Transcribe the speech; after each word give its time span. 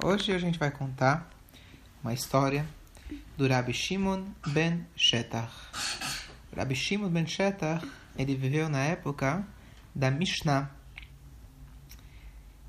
Hoje 0.00 0.32
a 0.32 0.38
gente 0.38 0.60
vai 0.60 0.70
contar 0.70 1.28
uma 2.00 2.14
história 2.14 2.64
do 3.36 3.48
Rabbi 3.48 3.72
Shimon 3.72 4.26
ben 4.46 4.86
Shetach. 4.94 5.52
Rabbi 6.56 6.76
Shimon 6.76 7.10
ben 7.10 7.26
Shetach, 7.26 7.84
ele 8.16 8.36
viveu 8.36 8.68
na 8.68 8.78
época 8.78 9.44
da 9.92 10.08
Mishnah. 10.08 10.70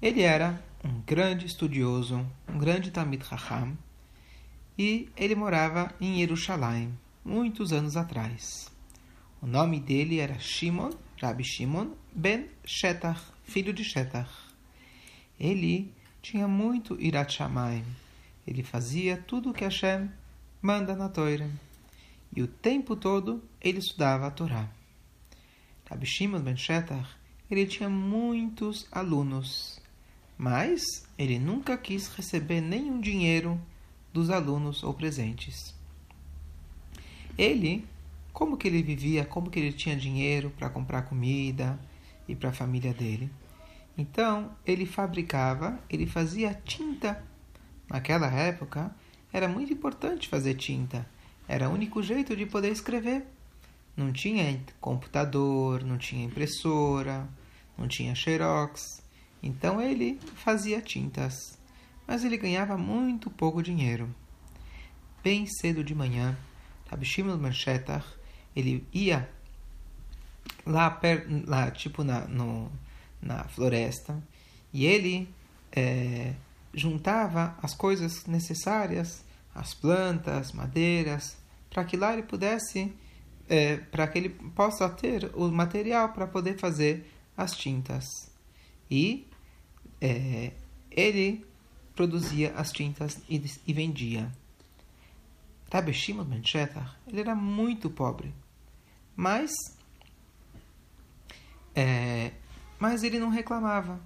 Ele 0.01 0.23
era 0.23 0.59
um 0.83 1.01
grande 1.01 1.45
estudioso, 1.45 2.25
um 2.47 2.57
grande 2.57 2.89
Talmid 2.89 3.23
Chacham, 3.23 3.77
e 4.75 5.07
ele 5.15 5.35
morava 5.35 5.93
em 6.01 6.17
Jerusalém, 6.17 6.97
muitos 7.23 7.71
anos 7.71 7.95
atrás. 7.95 8.71
O 9.39 9.45
nome 9.45 9.79
dele 9.79 10.17
era 10.19 10.39
Shimon, 10.39 10.89
Rabbi 11.21 11.43
Shimon 11.43 11.91
ben 12.11 12.49
Shetach, 12.65 13.21
filho 13.43 13.71
de 13.71 13.83
Shetach. 13.83 14.31
Ele 15.39 15.93
tinha 16.21 16.47
muito 16.47 16.99
Irat 16.99 17.33
Shamayim. 17.33 17.85
Ele 18.45 18.63
fazia 18.63 19.17
tudo 19.17 19.49
o 19.49 19.53
que 19.53 19.63
Hashem 19.63 20.09
manda 20.61 20.95
na 20.95 21.09
Torá. 21.09 21.47
E 22.35 22.41
o 22.41 22.47
tempo 22.47 22.95
todo 22.95 23.43
ele 23.61 23.79
estudava 23.79 24.27
a 24.27 24.31
Torá. 24.31 24.69
Rabbi 25.89 26.05
Shimon 26.05 26.41
ben 26.41 26.55
Shetach, 26.55 27.09
ele 27.49 27.65
tinha 27.65 27.89
muitos 27.89 28.87
alunos, 28.91 29.81
mas 30.37 30.83
ele 31.17 31.39
nunca 31.39 31.75
quis 31.77 32.07
receber 32.09 32.61
nenhum 32.61 33.01
dinheiro 33.01 33.59
dos 34.13 34.29
alunos 34.29 34.83
ou 34.83 34.93
presentes. 34.93 35.73
Ele, 37.35 37.85
como 38.31 38.55
que 38.55 38.67
ele 38.67 38.83
vivia, 38.83 39.25
como 39.25 39.49
que 39.49 39.59
ele 39.59 39.73
tinha 39.73 39.95
dinheiro 39.95 40.51
para 40.51 40.69
comprar 40.69 41.03
comida 41.03 41.79
e 42.27 42.35
para 42.35 42.49
a 42.49 42.53
família 42.53 42.93
dele? 42.93 43.31
Então, 43.99 44.55
ele 44.65 44.85
fabricava, 44.85 45.77
ele 45.89 46.05
fazia 46.05 46.53
tinta. 46.53 47.21
Naquela 47.89 48.27
época, 48.27 48.95
era 49.33 49.45
muito 49.45 49.73
importante 49.73 50.29
fazer 50.29 50.53
tinta. 50.53 51.05
Era 51.45 51.67
o 51.67 51.73
único 51.73 52.01
jeito 52.01 52.33
de 52.33 52.45
poder 52.45 52.71
escrever. 52.71 53.27
Não 53.97 54.13
tinha 54.13 54.57
computador, 54.79 55.83
não 55.83 55.97
tinha 55.97 56.23
impressora, 56.23 57.27
não 57.77 57.89
tinha 57.89 58.15
xerox. 58.15 59.03
Então 59.43 59.81
ele 59.81 60.17
fazia 60.33 60.81
tintas. 60.81 61.59
Mas 62.07 62.23
ele 62.23 62.37
ganhava 62.37 62.77
muito 62.77 63.29
pouco 63.29 63.61
dinheiro. 63.61 64.09
Bem 65.21 65.45
cedo 65.45 65.83
de 65.83 65.93
manhã, 65.93 66.37
Rabi 66.89 67.05
Shimon 67.05 67.35
Manchetach, 67.35 68.07
ele 68.55 68.87
ia 68.93 69.29
lá, 70.65 70.97
lá 71.45 71.69
tipo 71.69 72.01
na, 72.05 72.21
no, 72.21 72.71
na 73.21 73.43
floresta 73.45 74.21
e 74.73 74.85
ele 74.85 75.29
é, 75.71 76.33
juntava 76.73 77.57
as 77.61 77.73
coisas 77.73 78.25
necessárias, 78.25 79.23
as 79.53 79.73
plantas, 79.73 80.51
madeiras, 80.51 81.37
para 81.69 81.83
que 81.83 81.97
lá 81.97 82.13
ele 82.13 82.23
pudesse, 82.23 82.93
é, 83.47 83.77
para 83.77 84.07
que 84.07 84.17
ele 84.17 84.29
possa 84.29 84.89
ter 84.89 85.31
o 85.35 85.49
material 85.49 86.09
para 86.09 86.27
poder 86.27 86.57
fazer 86.57 87.11
as 87.35 87.55
tintas. 87.55 88.05
E 88.89 89.27
é, 90.01 90.51
ele 90.91 91.45
produzia 91.95 92.53
as 92.55 92.71
tintas 92.71 93.19
e, 93.29 93.43
e 93.65 93.73
vendia. 93.73 94.31
Rabbi 95.71 95.93
Shimon 95.93 96.23
ben 96.23 96.41
ele 97.07 97.19
era 97.19 97.35
muito 97.35 97.89
pobre, 97.91 98.33
mas 99.15 99.51
é, 101.75 102.31
mas 102.79 103.03
ele 103.03 103.19
não 103.19 103.29
reclamava. 103.29 103.99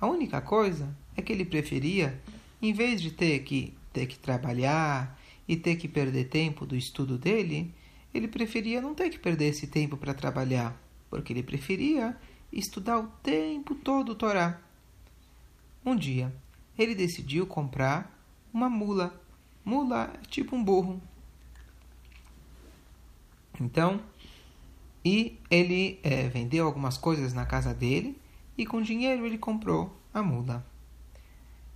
A 0.00 0.06
única 0.06 0.40
coisa 0.40 0.94
é 1.16 1.22
que 1.22 1.32
ele 1.32 1.44
preferia, 1.44 2.20
em 2.60 2.72
vez 2.72 3.00
de 3.00 3.10
ter 3.10 3.40
que 3.40 3.74
ter 3.92 4.06
que 4.06 4.18
trabalhar 4.18 5.18
e 5.48 5.56
ter 5.56 5.76
que 5.76 5.88
perder 5.88 6.24
tempo 6.24 6.66
do 6.66 6.76
estudo 6.76 7.16
dele, 7.16 7.74
ele 8.12 8.28
preferia 8.28 8.82
não 8.82 8.94
ter 8.94 9.08
que 9.08 9.18
perder 9.18 9.46
esse 9.46 9.66
tempo 9.66 9.96
para 9.96 10.12
trabalhar, 10.12 10.78
porque 11.08 11.32
ele 11.32 11.42
preferia 11.42 12.14
estudar 12.52 12.98
o 12.98 13.06
tempo 13.22 13.74
todo 13.74 14.10
o 14.10 14.14
Torá. 14.14 14.60
Um 15.82 15.96
dia, 15.96 16.30
ele 16.78 16.94
decidiu 16.94 17.46
comprar 17.46 18.12
uma 18.52 18.68
mula. 18.68 19.18
Mula 19.64 20.12
é 20.14 20.26
tipo 20.28 20.54
um 20.54 20.62
burro. 20.62 21.00
Então, 23.58 24.00
e 25.06 25.38
ele 25.48 26.00
é, 26.02 26.28
vendeu 26.28 26.66
algumas 26.66 26.98
coisas 26.98 27.32
na 27.32 27.46
casa 27.46 27.72
dele 27.72 28.20
e 28.58 28.66
com 28.66 28.82
dinheiro 28.82 29.24
ele 29.24 29.38
comprou 29.38 29.96
a 30.12 30.20
mula. 30.20 30.66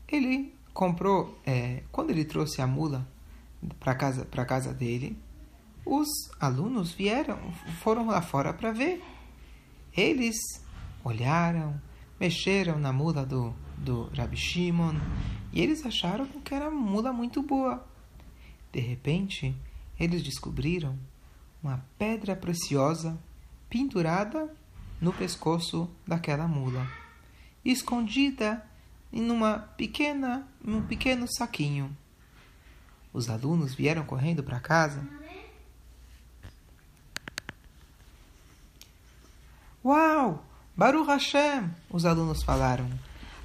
Ele 0.08 0.52
comprou, 0.74 1.38
é, 1.46 1.84
quando 1.92 2.10
ele 2.10 2.24
trouxe 2.24 2.60
a 2.60 2.66
mula 2.66 3.06
para 3.78 3.94
casa 3.94 4.24
para 4.24 4.44
casa 4.44 4.74
dele, 4.74 5.16
os 5.86 6.08
alunos 6.40 6.90
vieram, 6.90 7.38
foram 7.80 8.08
lá 8.08 8.20
fora 8.20 8.52
para 8.52 8.72
ver. 8.72 9.00
Eles 9.96 10.36
olharam, 11.04 11.80
mexeram 12.18 12.80
na 12.80 12.92
mula 12.92 13.24
do, 13.24 13.54
do 13.78 14.10
Rabi 14.12 14.36
Shimon 14.36 14.96
e 15.52 15.60
eles 15.60 15.86
acharam 15.86 16.26
que 16.26 16.52
era 16.52 16.68
uma 16.68 16.80
mula 16.80 17.12
muito 17.12 17.44
boa. 17.44 17.86
De 18.72 18.80
repente, 18.80 19.54
eles 20.00 20.20
descobriram 20.20 20.98
uma 21.62 21.84
pedra 21.98 22.34
preciosa 22.34 23.18
pendurada 23.68 24.52
no 25.00 25.12
pescoço 25.12 25.90
daquela 26.06 26.46
mula, 26.46 26.86
escondida 27.64 28.64
em 29.12 29.30
uma 29.30 29.58
pequena, 29.76 30.46
um 30.64 30.82
pequeno 30.82 31.26
saquinho. 31.28 31.96
Os 33.12 33.28
alunos 33.28 33.74
vieram 33.74 34.04
correndo 34.04 34.42
para 34.42 34.60
casa. 34.60 35.06
Uau! 39.84 40.44
Baruch 40.76 41.08
Hashem! 41.08 41.70
Os 41.88 42.04
alunos 42.04 42.42
falaram. 42.42 42.88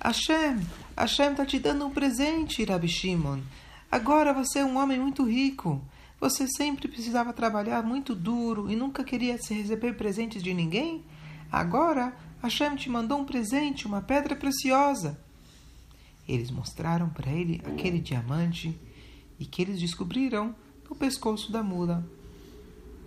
Hashem! 0.04 0.60
Hashem 0.96 1.32
está 1.32 1.46
te 1.46 1.60
dando 1.60 1.86
um 1.86 1.92
presente, 1.92 2.64
Rabi 2.64 2.88
Shimon. 2.88 3.42
Agora 3.92 4.34
você 4.34 4.60
é 4.60 4.66
um 4.66 4.78
homem 4.78 5.00
muito 5.00 5.24
rico. 5.24 5.82
Você 6.20 6.48
sempre 6.48 6.88
precisava 6.88 7.34
trabalhar 7.34 7.84
muito 7.84 8.16
duro 8.16 8.72
e 8.72 8.76
nunca 8.76 9.04
queria 9.04 9.38
se 9.38 9.54
receber 9.54 9.94
presentes 9.94 10.42
de 10.42 10.54
ninguém? 10.54 11.04
Agora 11.52 12.16
Hashem 12.42 12.76
te 12.76 12.90
mandou 12.90 13.20
um 13.20 13.26
presente, 13.26 13.86
uma 13.86 14.02
pedra 14.02 14.36
preciosa. 14.36 15.20
Eles 16.28 16.50
mostraram 16.50 17.10
para 17.10 17.32
ele 17.32 17.62
aquele 17.66 18.00
diamante 18.00 18.80
e 19.40 19.46
que 19.46 19.62
eles 19.62 19.80
descobriram 19.80 20.56
no 20.90 20.96
pescoço 20.96 21.52
da 21.52 21.62
mula. 21.62 22.08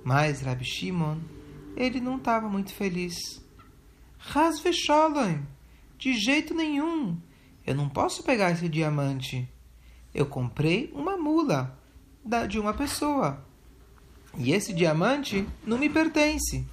Mas 0.05 0.41
Rabi 0.41 0.65
Shimon, 0.65 1.19
ele 1.77 2.01
não 2.01 2.17
estava 2.17 2.49
muito 2.49 2.73
feliz. 2.73 3.43
Rasve 4.19 4.71
de 5.99 6.15
jeito 6.15 6.55
nenhum. 6.55 7.17
Eu 7.67 7.75
não 7.75 7.89
posso 7.89 8.23
pegar 8.23 8.51
esse 8.51 8.69
diamante. 8.69 9.49
Eu 10.15 10.27
comprei 10.27 10.91
uma 10.95 11.17
mula 11.17 11.79
da, 12.25 12.47
de 12.47 12.59
uma 12.59 12.75
pessoa. 12.75 13.45
E 14.37 14.53
esse 14.53 14.73
diamante 14.73 15.47
não 15.67 15.79
me 15.79 15.89
pertence. 15.89 16.65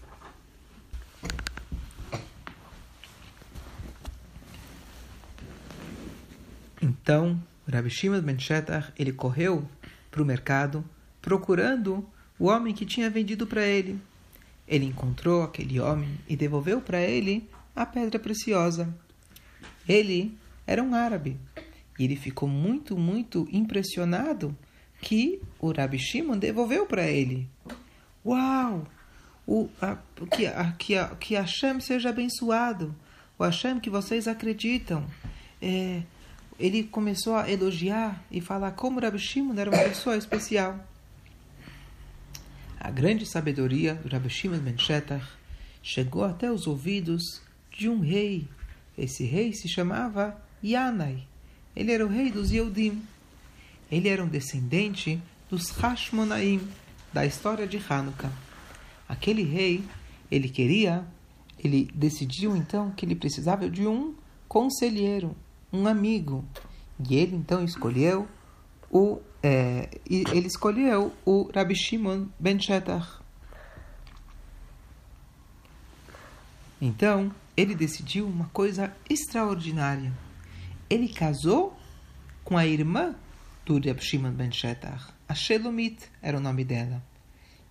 Então, 6.81 7.41
Rabbi 7.71 7.89
Shimon 7.89 8.21
ben 8.21 8.37
Shetach, 8.37 8.91
ele 8.97 9.11
correu 9.11 9.67
para 10.11 10.21
o 10.21 10.25
mercado 10.25 10.85
procurando 11.21 12.07
o 12.37 12.45
homem 12.45 12.73
que 12.73 12.85
tinha 12.85 13.09
vendido 13.09 13.47
para 13.47 13.65
ele. 13.65 13.99
Ele 14.67 14.85
encontrou 14.85 15.43
aquele 15.43 15.79
homem 15.79 16.19
e 16.27 16.35
devolveu 16.35 16.81
para 16.81 17.01
ele 17.01 17.49
a 17.75 17.85
pedra 17.85 18.19
preciosa. 18.19 18.93
Ele 19.87 20.37
era 20.67 20.81
um 20.83 20.93
árabe 20.93 21.37
e 21.97 22.03
ele 22.03 22.15
ficou 22.15 22.47
muito, 22.47 22.97
muito 22.97 23.47
impressionado 23.51 24.55
que 25.05 25.39
o 25.59 25.71
Rabi 25.71 25.99
Shimon 25.99 26.37
devolveu 26.37 26.87
para 26.87 27.05
ele. 27.07 27.47
Uau! 28.25 28.87
O, 29.47 29.69
a, 29.79 29.97
que, 30.35 30.47
a, 30.47 30.71
que, 30.71 30.97
a, 30.97 31.07
que 31.09 31.35
Hashem 31.35 31.79
seja 31.79 32.09
abençoado. 32.09 32.93
O 33.37 33.43
Hashem 33.43 33.79
que 33.79 33.89
vocês 33.89 34.27
acreditam. 34.27 35.05
É, 35.61 36.01
ele 36.59 36.83
começou 36.83 37.35
a 37.35 37.49
elogiar 37.49 38.25
e 38.31 38.41
falar 38.41 38.71
como 38.71 38.99
Rabi 38.99 39.19
Shimon 39.19 39.53
era 39.55 39.69
uma 39.69 39.83
pessoa 39.83 40.17
especial. 40.17 40.83
A 42.79 42.89
grande 42.89 43.27
sabedoria 43.27 43.93
do 43.93 44.09
Rabi 44.09 44.29
Shimon 44.29 44.57
ben 44.57 44.77
Shetach 44.77 45.25
chegou 45.83 46.23
até 46.23 46.51
os 46.51 46.65
ouvidos 46.65 47.43
de 47.69 47.87
um 47.87 47.99
rei. 47.99 48.47
Esse 48.97 49.23
rei 49.23 49.53
se 49.53 49.67
chamava 49.69 50.35
Yanai. 50.63 51.27
Ele 51.75 51.91
era 51.91 52.03
o 52.03 52.09
rei 52.09 52.31
dos 52.31 52.49
Yehudim. 52.49 53.03
Ele 53.95 54.09
era 54.09 54.21
um 54.21 54.27
descendente 54.27 55.23
dos 55.49 55.69
Hashmonaim, 55.69 56.67
da 57.13 57.25
história 57.25 57.65
de 57.65 57.77
Hanukkah. 57.77 58.29
Aquele 59.07 59.41
rei, 59.41 59.85
ele 60.29 60.49
queria, 60.49 61.07
ele 61.57 61.89
decidiu 61.95 62.57
então 62.57 62.91
que 62.91 63.05
ele 63.05 63.15
precisava 63.15 63.69
de 63.69 63.87
um 63.87 64.13
conselheiro, 64.49 65.33
um 65.71 65.87
amigo. 65.87 66.43
E 67.09 67.15
ele 67.15 67.37
então 67.37 67.63
escolheu 67.63 68.27
o 68.91 69.21
é, 69.41 69.87
ele 70.05 70.47
escolheu 70.47 71.13
o 71.23 71.49
Rabbi 71.55 71.73
Shimon 71.73 72.25
ben 72.37 72.59
Shetach. 72.59 73.21
Então, 76.81 77.31
ele 77.55 77.73
decidiu 77.73 78.27
uma 78.27 78.49
coisa 78.49 78.93
extraordinária. 79.09 80.11
Ele 80.89 81.07
casou 81.07 81.73
com 82.43 82.57
a 82.57 82.67
irmã 82.67 83.15
do 83.65 83.75
Rabbi 83.75 84.01
Shimon 84.01 84.31
ben 84.31 84.51
Shetach. 84.51 85.13
A 85.27 85.33
Shelomit 85.33 86.09
era 86.21 86.37
o 86.37 86.41
nome 86.41 86.63
dela. 86.63 87.01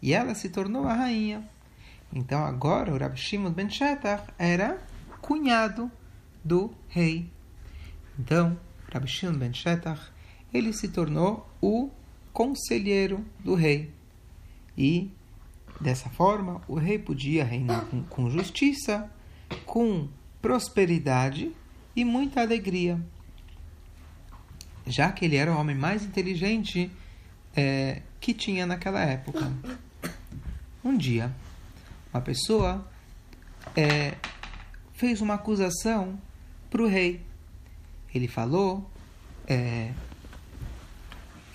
E 0.02 0.12
ela 0.12 0.34
se 0.34 0.48
tornou 0.48 0.86
a 0.86 0.94
rainha. 0.94 1.48
Então, 2.12 2.44
agora, 2.44 2.92
o 2.92 2.98
Rabbi 2.98 3.16
Shimon 3.16 3.52
ben 3.52 3.70
Shetach 3.70 4.24
era 4.38 4.78
cunhado 5.20 5.90
do 6.44 6.74
rei. 6.88 7.30
Então, 8.18 8.58
Rabbi 8.92 9.06
Shimon 9.06 9.38
ben 9.38 9.54
Shetach 9.54 10.12
ele 10.52 10.72
se 10.72 10.88
tornou 10.88 11.48
o 11.60 11.90
conselheiro 12.32 13.24
do 13.40 13.54
rei. 13.54 13.92
E, 14.76 15.10
dessa 15.80 16.08
forma, 16.10 16.60
o 16.68 16.74
rei 16.74 16.98
podia 16.98 17.44
reinar 17.44 17.86
com, 17.86 18.02
com 18.04 18.30
justiça, 18.30 19.10
com 19.64 20.08
prosperidade 20.42 21.52
e 21.96 22.04
muita 22.04 22.40
alegria. 22.40 23.00
Já 24.86 25.10
que 25.12 25.24
ele 25.24 25.36
era 25.36 25.52
o 25.52 25.58
homem 25.58 25.76
mais 25.76 26.04
inteligente 26.04 26.90
é, 27.56 28.02
que 28.20 28.34
tinha 28.34 28.66
naquela 28.66 29.00
época. 29.00 29.50
Um 30.82 30.96
dia, 30.96 31.34
uma 32.12 32.20
pessoa 32.20 32.86
é, 33.74 34.14
fez 34.92 35.20
uma 35.20 35.34
acusação 35.34 36.18
para 36.70 36.82
o 36.82 36.86
rei. 36.86 37.24
Ele 38.14 38.28
falou 38.28 38.90
é, 39.46 39.92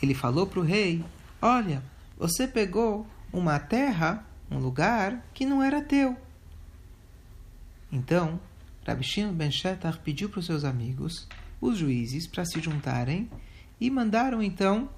ele 0.02 0.14
falou 0.14 0.48
para 0.48 0.60
o 0.60 0.64
rei: 0.64 1.04
Olha, 1.42 1.84
você 2.18 2.48
pegou 2.48 3.06
uma 3.31 3.60
terra, 3.60 4.26
um 4.50 4.58
lugar 4.58 5.26
que 5.34 5.46
não 5.46 5.62
era 5.62 5.81
teu. 5.81 6.18
Então, 7.92 8.40
Rabi 8.86 9.04
Shimon 9.04 9.34
ben 9.34 9.52
Shetar 9.52 10.00
pediu 10.02 10.30
para 10.30 10.40
os 10.40 10.46
seus 10.46 10.64
amigos, 10.64 11.28
os 11.62 11.78
juízes, 11.78 12.28
para 12.28 12.46
se 12.46 12.60
juntarem 12.60 13.30
e 13.80 13.90
mandaram 13.90 14.42
então 14.42 14.90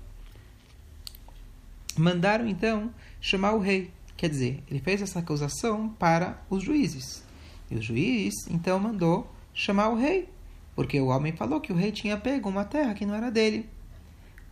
mandaram 1.98 2.48
então 2.48 2.94
chamar 3.20 3.54
o 3.54 3.60
rei. 3.60 3.92
Quer 4.16 4.30
dizer, 4.30 4.64
ele 4.70 4.80
fez 4.80 5.02
essa 5.02 5.20
acusação 5.20 5.90
para 5.90 6.42
os 6.50 6.64
juízes. 6.64 7.24
E 7.70 7.76
o 7.76 7.82
juiz 7.82 8.34
então 8.50 8.80
mandou 8.80 9.30
chamar 9.54 9.90
o 9.90 9.98
rei, 9.98 10.30
porque 10.76 11.00
o 11.00 11.08
homem 11.08 11.34
falou 11.34 11.60
que 11.60 11.74
o 11.74 11.76
rei 11.76 11.92
tinha 11.92 12.18
pego 12.18 12.48
uma 12.48 12.64
terra 12.64 12.94
que 12.94 13.06
não 13.06 13.16
era 13.16 13.30
dele 13.30 13.70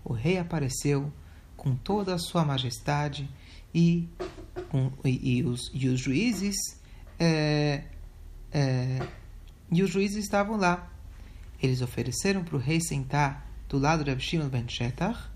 o 0.04 0.14
rei 0.14 0.38
apareceu 0.38 1.12
com 1.56 1.76
toda 1.76 2.16
a 2.16 2.18
sua 2.18 2.46
majestade 2.46 3.30
e, 3.74 4.08
com, 4.70 4.92
e, 5.06 5.38
e, 5.38 5.44
os, 5.44 5.70
e 5.74 5.88
os 5.88 6.00
juízes 6.00 6.56
é, 7.20 7.84
é, 8.54 9.00
e 9.72 9.84
os 9.84 9.90
juízes 9.90 10.24
estavam 10.24 10.58
lá. 10.58 10.92
Eles 11.62 11.82
ofereceram 11.82 12.44
para 12.44 12.56
o 12.56 12.60
rei 12.60 12.80
sentar 12.82 13.48
do 13.68 13.78
lado 13.78 14.04
de 14.04 14.12
Abishimon 14.12 14.48
ben 14.48 14.68
Shetar 14.68 15.32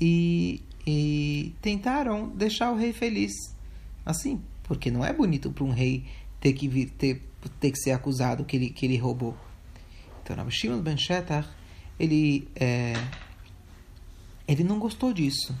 e, 0.00 0.62
e 0.86 1.54
tentaram 1.60 2.28
deixar 2.28 2.72
o 2.72 2.76
rei 2.76 2.92
feliz. 2.92 3.32
Assim, 4.04 4.42
porque 4.64 4.90
não 4.90 5.04
é 5.04 5.12
bonito 5.12 5.50
para 5.50 5.64
um 5.64 5.70
rei 5.70 6.04
ter 6.40 6.52
que 6.52 6.68
vir, 6.68 6.90
ter, 6.90 7.22
ter 7.60 7.70
que 7.70 7.78
ser 7.78 7.92
acusado 7.92 8.44
que 8.44 8.56
ele, 8.56 8.70
que 8.70 8.86
ele 8.86 8.96
roubou. 8.96 9.36
Então, 10.22 10.38
Abishimon 10.40 10.80
ben 10.80 10.96
Shetar, 10.96 11.48
ele 11.98 12.48
é, 12.56 12.94
ele 14.48 14.64
não 14.64 14.78
gostou 14.78 15.12
disso. 15.12 15.54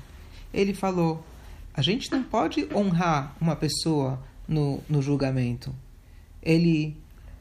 Ele 0.52 0.74
falou: 0.74 1.24
a 1.72 1.82
gente 1.82 2.10
não 2.10 2.22
pode 2.22 2.68
honrar 2.74 3.36
uma 3.40 3.56
pessoa 3.56 4.22
no, 4.46 4.82
no 4.88 5.02
julgamento. 5.02 5.74
Ele, 6.44 6.96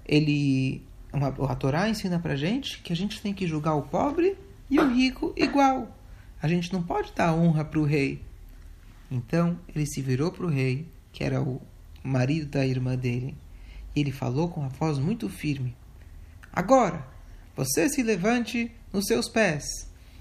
ele, 0.08 0.82
a 1.12 1.56
Torá 1.56 1.90
ensina 1.90 2.18
para 2.18 2.36
gente 2.36 2.80
que 2.82 2.94
a 2.94 2.96
gente 2.96 3.22
tem 3.22 3.34
que 3.34 3.46
julgar 3.46 3.76
o 3.76 3.84
pobre 3.84 4.38
e 4.70 4.80
o 4.80 4.88
rico 4.92 5.34
igual. 5.36 5.96
A 6.42 6.48
gente 6.48 6.72
não 6.72 6.82
pode 6.82 7.12
dar 7.14 7.34
honra 7.34 7.66
para 7.66 7.80
o 7.80 7.86
rei. 7.86 8.22
Então 9.12 9.60
ele 9.76 9.86
se 9.86 10.02
virou 10.02 10.32
para 10.32 10.46
o 10.46 10.50
rei, 10.50 10.88
que 11.12 11.24
era 11.24 11.42
o 11.42 11.62
marido 12.04 12.48
da 12.48 12.66
irmã 12.66 12.96
dele, 12.96 13.36
e 13.96 14.00
ele 14.00 14.12
falou 14.12 14.50
com 14.50 14.62
uma 14.62 14.70
voz 14.70 14.98
muito 14.98 15.30
firme: 15.30 15.76
Agora, 16.52 17.06
você 17.56 17.88
se 17.90 18.02
levante 18.02 18.72
nos 18.92 19.06
seus 19.06 19.30
pés 19.30 19.64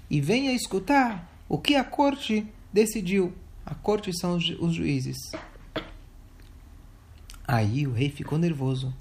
e 0.09 0.21
venha 0.21 0.53
escutar 0.53 1.31
o 1.49 1.57
que 1.57 1.75
a 1.75 1.83
corte 1.83 2.45
decidiu. 2.71 3.33
A 3.65 3.73
corte 3.73 4.11
são 4.17 4.35
os, 4.35 4.49
os 4.59 4.75
juízes. 4.75 5.17
Aí 7.47 7.85
o 7.85 7.93
rei 7.93 8.09
ficou 8.09 8.37
nervoso. 8.37 8.93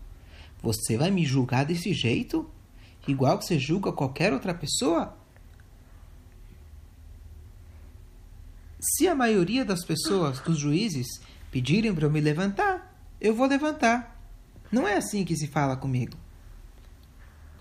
Você 0.63 0.97
vai 0.97 1.11
me 1.11 1.25
julgar 1.25 1.65
desse 1.65 1.93
jeito? 1.93 2.49
Igual 3.07 3.39
que 3.39 3.45
você 3.45 3.59
julga 3.59 3.93
qualquer 3.93 4.33
outra 4.33 4.55
pessoa? 4.55 5.17
Se 8.81 9.07
a 9.07 9.15
maioria 9.15 9.65
das 9.65 9.85
pessoas, 9.85 10.41
dos 10.41 10.59
juízes, 10.59 11.07
pedirem 11.51 11.95
para 11.95 12.07
eu 12.07 12.11
me 12.11 12.21
levantar, 12.21 12.97
eu 13.21 13.35
vou 13.35 13.47
levantar. 13.47 14.21
Não 14.73 14.89
é 14.89 14.97
assim 14.97 15.25
que 15.25 15.37
se 15.37 15.47
fala 15.47 15.77
comigo. 15.77 16.17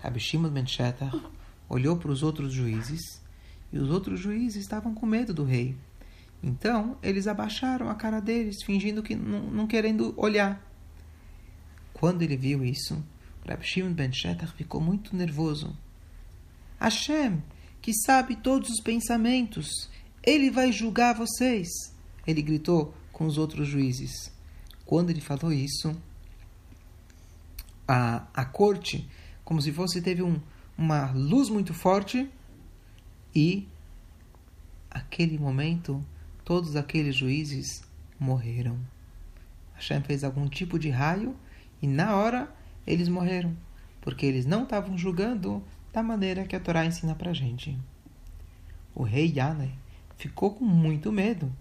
Rabi 0.00 0.18
Shimon 0.18 0.50
Ben 0.50 0.64
olhou 1.68 1.96
para 1.96 2.10
os 2.10 2.22
outros 2.22 2.52
juízes 2.52 3.22
e 3.72 3.78
os 3.78 3.88
outros 3.88 4.18
juízes 4.18 4.62
estavam 4.62 4.94
com 4.94 5.06
medo 5.06 5.32
do 5.32 5.44
rei. 5.44 5.76
Então, 6.42 6.98
eles 7.02 7.28
abaixaram 7.28 7.88
a 7.88 7.94
cara 7.94 8.18
deles, 8.18 8.62
fingindo 8.64 9.02
que 9.02 9.14
não, 9.14 9.42
não 9.42 9.66
querendo 9.66 10.12
olhar. 10.16 10.71
Quando 12.02 12.22
ele 12.22 12.36
viu 12.36 12.64
isso, 12.64 13.00
Rabbi 13.48 13.64
Shimon 13.64 13.92
ben 13.92 14.12
Shetar 14.12 14.52
ficou 14.56 14.80
muito 14.80 15.14
nervoso. 15.14 15.72
Hashem, 16.80 17.40
que 17.80 17.94
sabe 17.94 18.34
todos 18.34 18.70
os 18.70 18.80
pensamentos, 18.80 19.88
ele 20.20 20.50
vai 20.50 20.72
julgar 20.72 21.14
vocês, 21.14 21.68
ele 22.26 22.42
gritou 22.42 22.92
com 23.12 23.24
os 23.24 23.38
outros 23.38 23.68
juízes. 23.68 24.32
Quando 24.84 25.10
ele 25.10 25.20
falou 25.20 25.52
isso, 25.52 25.96
a, 27.86 28.26
a 28.34 28.44
corte, 28.46 29.08
como 29.44 29.62
se 29.62 29.70
fosse, 29.70 30.02
teve 30.02 30.24
um, 30.24 30.40
uma 30.76 31.12
luz 31.12 31.48
muito 31.48 31.72
forte 31.72 32.28
e, 33.32 33.68
aquele 34.90 35.38
momento, 35.38 36.04
todos 36.44 36.74
aqueles 36.74 37.14
juízes 37.14 37.84
morreram. 38.18 38.76
Hashem 39.74 40.02
fez 40.02 40.24
algum 40.24 40.48
tipo 40.48 40.80
de 40.80 40.90
raio 40.90 41.36
e, 41.82 41.86
na 41.88 42.16
hora, 42.16 42.48
eles 42.86 43.08
morreram, 43.08 43.54
porque 44.00 44.24
eles 44.24 44.46
não 44.46 44.62
estavam 44.62 44.96
julgando 44.96 45.62
da 45.92 46.02
maneira 46.02 46.44
que 46.44 46.56
a 46.56 46.60
Torá 46.60 46.86
ensina 46.86 47.14
para 47.14 47.34
gente. 47.34 47.76
O 48.94 49.02
rei 49.02 49.32
Yanai 49.34 49.72
ficou 50.16 50.54
com 50.54 50.64
muito 50.64 51.10
medo. 51.10 51.52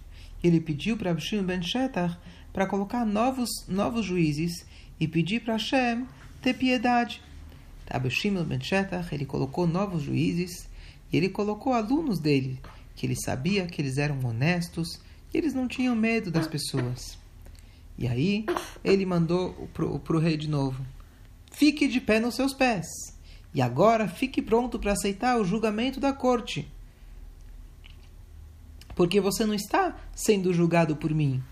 Ele 0.44 0.60
pediu 0.60 0.96
para 0.96 1.12
Abishim 1.12 1.44
ben 1.44 1.62
Shetar 1.62 2.20
para 2.54 2.68
colocar 2.68 3.06
novos, 3.06 3.50
novos 3.68 4.06
juízes 4.06 4.66
e 5.00 5.08
pedir 5.08 5.42
para 5.42 5.54
Hashem 5.54 6.06
ter 6.42 6.54
piedade. 6.54 7.22
Abishim 7.90 8.42
ben 8.44 8.62
Shetar 8.62 9.08
ele 9.12 9.26
colocou 9.26 9.66
novos 9.68 10.04
juízes 10.04 10.70
e 11.12 11.18
ele 11.18 11.30
colocou 11.30 11.74
alunos 11.74 12.20
dele, 12.20 12.60
que 12.96 13.06
ele 13.06 13.16
sabia 13.16 13.66
que 13.66 13.82
eles 13.82 13.98
eram 13.98 14.20
honestos 14.24 15.00
e 15.34 15.38
eles 15.38 15.54
não 15.54 15.68
tinham 15.68 15.96
medo 15.96 16.32
das 16.32 16.48
pessoas. 16.48 17.21
E 18.02 18.08
aí 18.08 18.46
ele 18.84 19.06
mandou 19.06 19.70
para 19.76 19.86
o 19.86 20.20
rei 20.20 20.36
de 20.36 20.50
novo: 20.50 20.84
Fique 21.52 21.88
de 21.88 22.02
pé 22.02 22.20
nos 22.20 22.34
seus 22.34 22.52
pés. 22.52 22.88
E 23.54 23.62
agora 23.62 24.08
fique 24.08 24.42
pronto 24.42 24.80
para 24.80 24.94
aceitar 24.94 25.40
o 25.40 25.46
julgamento 25.46 26.00
da 26.00 26.12
corte. 26.12 26.68
Porque 28.96 29.22
você 29.22 29.46
não 29.46 29.54
está 29.54 29.96
sendo 30.16 30.52
julgado 30.52 30.96
por 30.96 31.14
mim. 31.14 31.44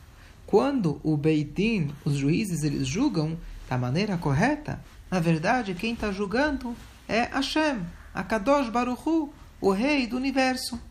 Quando 0.47 0.99
o 1.03 1.15
Beitin, 1.15 1.91
os 2.03 2.15
juízes, 2.15 2.63
eles 2.63 2.87
julgam 2.87 3.37
da 3.69 3.77
maneira 3.77 4.17
correta, 4.17 4.83
na 5.11 5.19
verdade 5.19 5.75
quem 5.75 5.93
está 5.93 6.11
julgando 6.11 6.75
é 7.07 7.25
Hashem, 7.25 7.85
Akadosh 8.11 8.69
Baruchu, 8.69 9.31
o 9.61 9.69
rei 9.69 10.07
do 10.07 10.17
universo. 10.17 10.81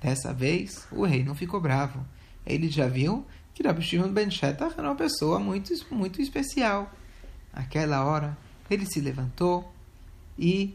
Dessa 0.00 0.32
vez, 0.32 0.86
o 0.90 1.04
rei 1.04 1.22
não 1.22 1.34
ficou 1.34 1.60
bravo. 1.60 2.02
Ele 2.46 2.70
já 2.70 2.88
viu 2.88 3.26
que 3.60 3.66
Rabbi 3.66 3.82
Shimon 3.82 4.10
ben 4.10 4.30
Shetach 4.30 4.74
era 4.78 4.88
uma 4.88 4.96
pessoa 4.96 5.38
muito, 5.38 5.70
muito 5.90 6.22
especial. 6.22 6.90
Aquela 7.52 8.02
hora, 8.06 8.36
ele 8.70 8.86
se 8.86 9.02
levantou 9.02 9.70
e 10.38 10.74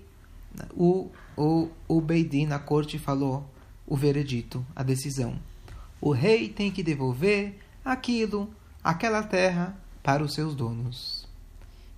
o, 0.71 1.09
o, 1.35 1.69
o 1.87 1.99
Beidin, 1.99 2.45
na 2.45 2.59
corte, 2.59 2.99
falou 2.99 3.43
o 3.87 3.97
veredito, 3.97 4.63
a 4.75 4.83
decisão. 4.83 5.39
O 5.99 6.11
rei 6.11 6.47
tem 6.47 6.69
que 6.69 6.83
devolver 6.83 7.57
aquilo, 7.83 8.53
aquela 8.83 9.23
terra, 9.23 9.75
para 10.03 10.23
os 10.23 10.35
seus 10.35 10.53
donos. 10.53 11.27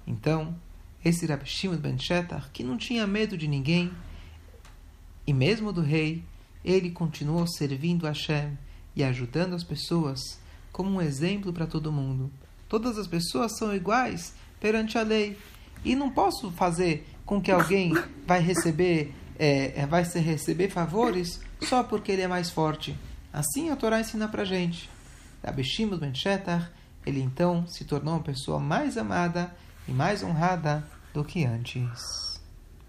Então, 0.06 0.56
esse 1.04 1.26
Rabbi 1.26 1.46
Shimon 1.46 1.76
ben 1.78 2.00
Shetach, 2.00 2.50
que 2.52 2.64
não 2.64 2.78
tinha 2.78 3.06
medo 3.06 3.38
de 3.38 3.48
ninguém, 3.48 3.92
E 5.30 5.34
mesmo 5.34 5.74
do 5.74 5.82
rei, 5.82 6.24
ele 6.64 6.92
continuou 6.92 7.46
servindo 7.46 8.06
a 8.08 8.12
Hashem 8.12 8.58
e 8.96 9.04
ajudando 9.04 9.54
as 9.54 9.64
pessoas 9.66 10.40
como 10.78 10.92
um 10.92 11.02
exemplo 11.02 11.52
para 11.52 11.66
todo 11.66 11.92
mundo. 11.92 12.32
Todas 12.70 13.00
as 13.00 13.08
pessoas 13.08 13.58
são 13.58 13.76
iguais 13.76 14.36
perante 14.60 14.96
a 14.96 15.02
lei. 15.02 15.36
E 15.84 15.96
não 15.96 16.12
posso 16.12 16.52
fazer 16.52 17.04
com 17.26 17.42
que 17.42 17.52
alguém 17.52 17.92
vai 18.28 18.40
receber, 18.40 19.12
é, 19.40 19.88
vai 19.88 20.06
se 20.06 20.20
receber 20.20 20.70
favores 20.70 21.42
só 21.64 21.82
porque 21.82 22.12
ele 22.12 22.22
é 22.22 22.28
mais 22.28 22.52
forte. 22.52 22.96
Assim 23.34 23.72
a 23.72 23.76
Torá 23.76 24.00
ensina 24.00 24.28
para 24.28 24.46
gente. 24.46 24.88
Rabbi 25.44 25.64
Shimon 25.64 25.98
ben 25.98 26.14
Shetar, 26.14 26.72
ele 27.04 27.22
então 27.22 27.66
se 27.66 27.84
tornou 27.84 28.14
uma 28.14 28.24
pessoa 28.24 28.60
mais 28.60 29.00
amada 29.00 29.52
e 29.88 29.92
mais 29.92 30.22
honrada 30.22 30.88
do 31.12 31.24
que 31.26 31.44
antes. 31.44 32.27